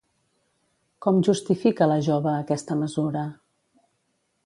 Com 1.07 1.19
justifica 1.27 1.89
la 1.93 1.99
jove 2.09 2.35
aquesta 2.41 2.79
mesura? 2.83 3.29